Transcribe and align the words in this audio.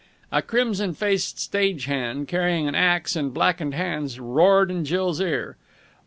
A 0.31 0.41
crimson 0.41 0.95
faced 0.95 1.37
stage 1.37 1.85
hand, 1.85 2.27
carrying 2.27 2.67
an 2.67 2.73
axe 2.73 3.15
in 3.15 3.29
blackened 3.29 3.75
hands, 3.75 4.19
roared 4.19 4.71
in 4.71 4.83
Jill's 4.83 5.21
ear. 5.21 5.57